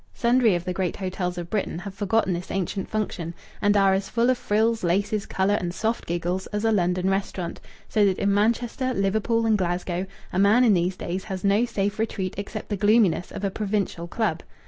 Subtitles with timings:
[0.15, 4.09] Sundry of the great hotels of Britain have forgotten this ancient function, and are as
[4.09, 8.33] full of frills, laces, colour, and soft giggles as a London restaurant, so that in
[8.33, 12.77] Manchester, Liverpool, and Glasgow a man in these days has no safe retreat except the
[12.77, 14.41] gloominess of a provincial club.